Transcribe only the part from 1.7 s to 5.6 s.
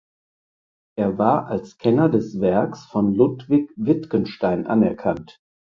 Kenner des Werks von Ludwig Wittgenstein anerkannt.